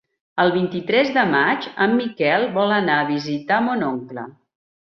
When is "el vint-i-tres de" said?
0.43-1.25